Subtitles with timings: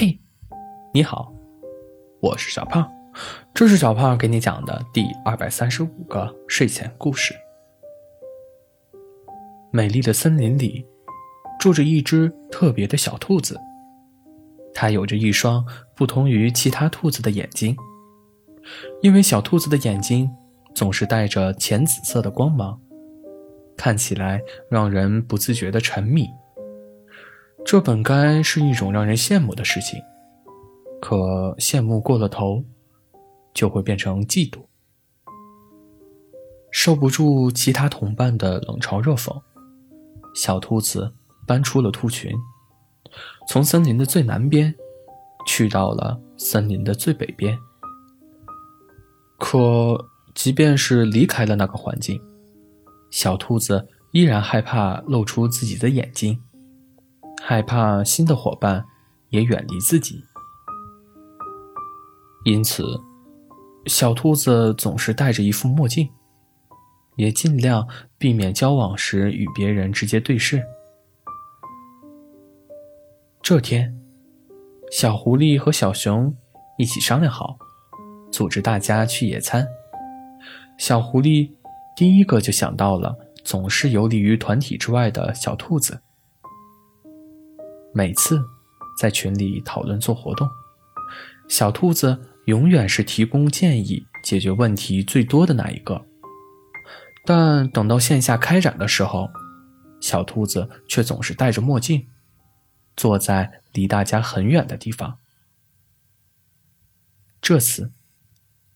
[0.00, 0.16] 嘿，
[0.94, 1.34] 你好，
[2.20, 2.88] 我是小胖，
[3.52, 7.34] 这是小胖给你讲的第二百三十五个睡前故事。
[9.72, 10.86] 美丽的森林里，
[11.58, 13.60] 住着一只特别的小兔子，
[14.72, 15.66] 它有着一双
[15.96, 17.76] 不同于其他兔子的眼睛，
[19.02, 20.30] 因为小兔子的眼睛
[20.76, 22.80] 总是带着浅紫色的光芒，
[23.76, 24.40] 看起来
[24.70, 26.28] 让人不自觉的沉迷。
[27.70, 30.02] 这本该是一种让人羡慕的事情，
[31.02, 32.64] 可羡慕过了头，
[33.52, 34.60] 就会变成嫉妒。
[36.70, 39.38] 受不住其他同伴的冷嘲热讽，
[40.34, 41.12] 小兔子
[41.46, 42.34] 搬出了兔群，
[43.46, 44.74] 从森林的最南边
[45.46, 47.58] 去到了森林的最北边。
[49.38, 52.18] 可即便是离开了那个环境，
[53.10, 56.42] 小兔子依然害怕露出自己的眼睛。
[57.40, 58.84] 害怕新的伙伴
[59.30, 60.22] 也远离自己，
[62.44, 62.84] 因此，
[63.86, 66.08] 小兔子总是戴着一副墨镜，
[67.16, 70.62] 也尽量避免交往时与别人直接对视。
[73.40, 73.98] 这天，
[74.90, 76.34] 小狐狸和小熊
[76.76, 77.58] 一起商量好，
[78.30, 79.66] 组织大家去野餐。
[80.76, 81.50] 小狐狸
[81.96, 86.02] 第一个就想到了总是游离于团体之外的小兔子。
[87.94, 88.42] 每次
[88.98, 90.48] 在群里讨论做活动，
[91.48, 96.04] 小兔子永远是提供建议、解决问题最多的那一个。
[97.24, 99.28] 但等到线下开展的时候，
[100.00, 102.06] 小兔子却总是戴着墨镜，
[102.96, 105.18] 坐在离大家很远的地方。
[107.40, 107.92] 这次，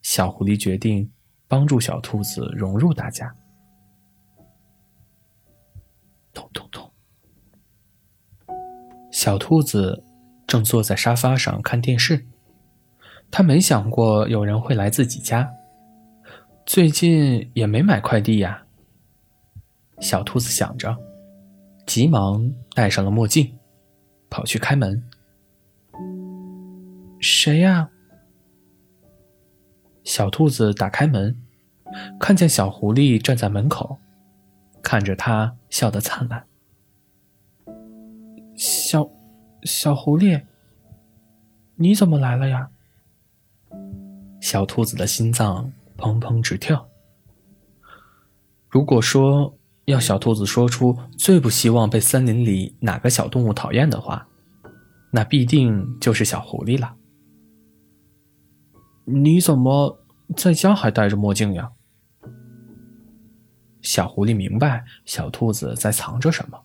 [0.02, 1.10] 小狐狸决定
[1.48, 3.34] 帮助小兔子融入大家。
[6.32, 6.71] 咚咚咚。
[9.22, 10.02] 小兔子
[10.48, 12.26] 正坐在沙发上看电视，
[13.30, 15.48] 他没想过有人会来自己家。
[16.66, 18.64] 最近也没买快递呀。
[20.00, 20.98] 小兔子想着，
[21.86, 23.56] 急忙戴上了墨镜，
[24.28, 25.00] 跑去开门。
[27.20, 27.90] 谁呀？
[30.02, 31.40] 小兔子打开门，
[32.18, 33.98] 看见小狐狸站在门口，
[34.82, 36.44] 看着他笑得灿烂。
[38.92, 39.10] 小，
[39.62, 40.42] 小狐狸，
[41.76, 42.68] 你怎么来了呀？
[44.38, 46.86] 小兔子的心脏砰砰直跳。
[48.68, 54.28] 如果说要小兔子说出最不希望被森林里哪个小动物讨厌的话，
[55.10, 56.94] 那必定就是小狐狸了。
[59.06, 60.04] 你怎么
[60.36, 61.72] 在家还戴着墨镜呀？
[63.80, 66.62] 小狐狸明白小兔子在藏着什么。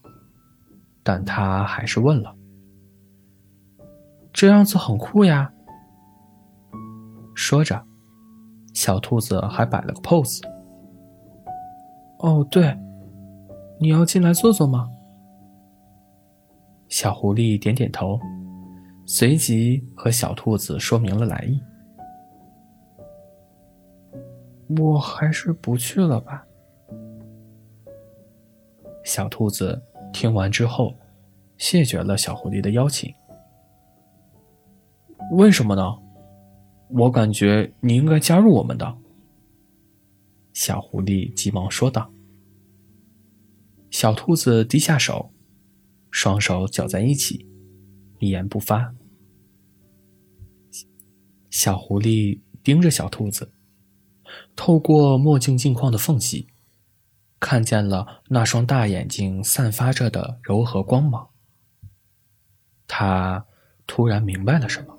[1.08, 2.36] 但他还是问了
[4.34, 5.50] ：“这样子很酷呀。”
[7.34, 7.82] 说着，
[8.74, 10.46] 小兔子还摆了个 pose。
[12.20, 12.78] 哦，对，
[13.80, 14.86] 你要进来坐坐吗？
[16.90, 18.20] 小狐狸点点头，
[19.06, 21.58] 随即和小兔子说明了来意。
[24.78, 26.46] 我还是不去了吧。
[29.06, 29.82] 小兔子。
[30.14, 30.96] 听完之后，
[31.58, 33.14] 谢绝了小狐狸的邀请。
[35.32, 35.84] 为什么呢？
[36.90, 38.98] 我感觉你应该加入我们的。
[40.54, 42.12] 小狐狸急忙说道。
[43.90, 45.32] 小兔子低下手，
[46.12, 47.46] 双手搅在一起，
[48.20, 48.94] 一言不发。
[51.50, 53.52] 小狐狸盯着小兔子，
[54.56, 56.48] 透过墨镜镜框的缝隙。
[57.40, 61.30] 看见了那双大眼睛散发着的柔和光芒，
[62.88, 63.46] 他
[63.86, 64.98] 突然明白了什么。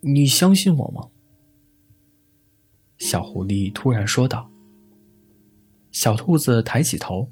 [0.00, 1.08] 你相信我吗？
[2.98, 4.50] 小狐狸突然说道。
[5.90, 7.30] 小兔子抬起头，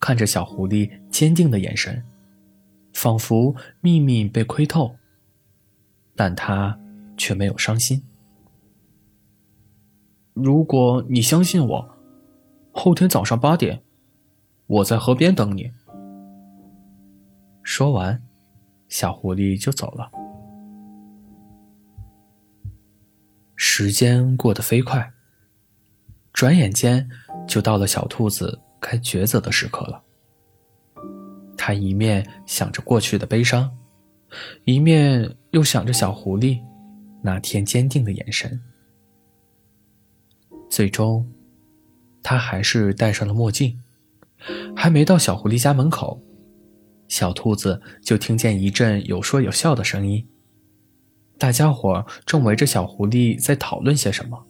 [0.00, 2.04] 看着小狐狸坚定的眼神，
[2.92, 4.96] 仿佛秘密被窥透，
[6.14, 6.78] 但他
[7.16, 8.02] 却没有伤心。
[10.36, 11.96] 如果你相信我，
[12.70, 13.82] 后天早上八点，
[14.66, 15.72] 我在河边等你。
[17.62, 18.22] 说完，
[18.86, 20.10] 小狐狸就走了。
[23.54, 25.10] 时间过得飞快，
[26.34, 27.08] 转眼间
[27.48, 30.02] 就到了小兔子该抉择的时刻了。
[31.56, 33.74] 他一面想着过去的悲伤，
[34.66, 36.62] 一面又想着小狐狸
[37.22, 38.60] 那天坚定的眼神。
[40.68, 41.26] 最终，
[42.22, 43.80] 他还是戴上了墨镜。
[44.76, 46.20] 还没到小狐狸家门口，
[47.08, 50.28] 小兔子就听见一阵有说有笑的声音。
[51.38, 54.46] 大家伙正围着小狐狸在讨论些什么。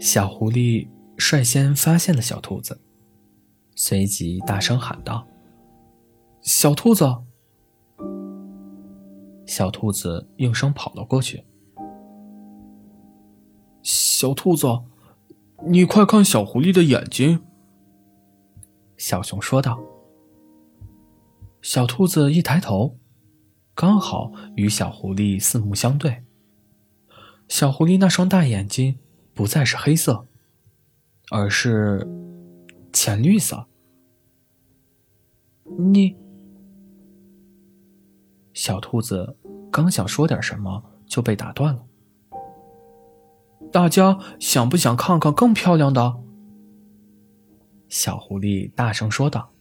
[0.00, 2.80] 小狐狸率先发现了小兔子，
[3.76, 5.26] 随即大声喊道
[6.42, 7.04] ：“小兔子！”
[9.46, 11.44] 小兔子应声跑了过去。
[13.82, 14.66] 小兔子，
[15.66, 17.42] 你快看小狐狸的眼睛！
[18.96, 19.80] 小熊说道。
[21.60, 22.98] 小兔子一抬头，
[23.74, 26.24] 刚好与小狐狸四目相对。
[27.48, 28.98] 小狐狸那双大眼睛
[29.34, 30.26] 不再是黑色，
[31.30, 32.08] 而是
[32.92, 33.66] 浅绿色。
[35.78, 36.16] 你，
[38.52, 39.36] 小兔子。
[39.70, 41.82] 刚想说点什么，就被打断了。
[43.72, 46.20] 大家想不想看看更漂亮的？
[47.88, 49.52] 小狐狸大声说道。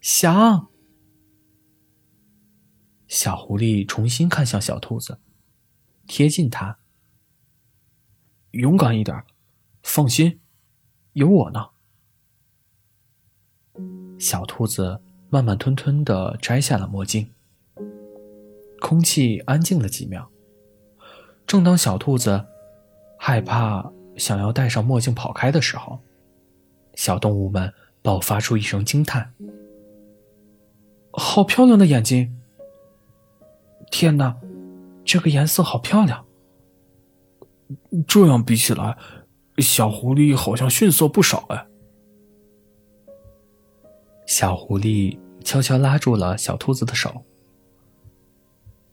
[0.00, 0.68] 想。
[3.06, 5.18] 小狐狸重新看向小兔子，
[6.06, 6.78] 贴近它。
[8.52, 9.24] 勇敢一点，
[9.82, 10.40] 放心，
[11.12, 11.68] 有我呢。
[14.18, 17.30] 小兔子慢慢吞吞的摘下了墨镜。
[18.80, 20.30] 空气安静了几秒。
[21.46, 22.46] 正当小兔子
[23.26, 25.98] 害怕想要戴上墨镜跑开的时候，
[26.94, 27.72] 小动物们
[28.02, 29.32] 爆发出一声惊叹
[31.10, 32.38] ：“好漂亮的眼睛！
[33.90, 34.36] 天哪，
[35.06, 36.26] 这个颜色好漂亮！
[38.06, 38.94] 这样比起来，
[39.56, 41.66] 小狐狸好像逊色不少哎。”
[44.28, 47.24] 小狐狸悄悄拉住了小兔子的手。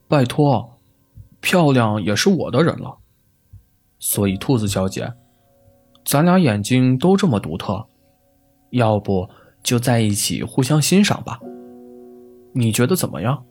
[0.07, 0.79] 拜托，
[1.41, 3.00] 漂亮也是我的人了，
[4.01, 5.13] 所以兔子小姐，
[6.03, 7.85] 咱俩眼睛都这么独特，
[8.71, 9.29] 要不
[9.61, 11.39] 就在一起互相欣赏吧？
[12.51, 13.45] 你觉得怎么样？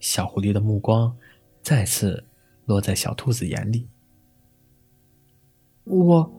[0.00, 1.16] 小狐狸的目光
[1.62, 2.22] 再次
[2.66, 3.88] 落在小兔子眼里。
[5.84, 6.30] 我，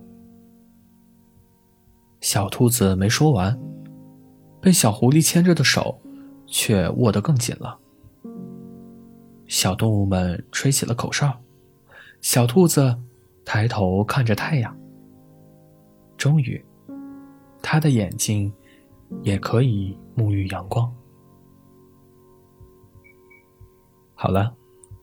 [2.22, 3.60] 小兔子没说完，
[4.62, 6.00] 被小狐狸牵着的手
[6.46, 7.80] 却握得更紧了。
[9.48, 11.36] 小动物们吹起了口哨，
[12.28, 12.94] 小兔子
[13.46, 14.78] 抬头看着太阳。
[16.18, 16.62] 终于，
[17.64, 18.54] 它的眼睛
[19.24, 20.94] 也可以沐浴阳光。
[24.14, 24.54] 好了，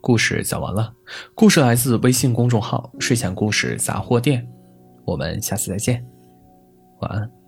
[0.02, 0.94] 故事讲完了。
[1.34, 4.46] 故事来自微信公众号“睡前故事杂货店”，
[5.06, 6.06] 我们下次再见，
[7.00, 7.43] 晚安。